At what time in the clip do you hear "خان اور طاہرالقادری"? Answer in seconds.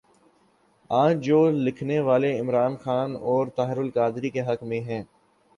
2.75-4.29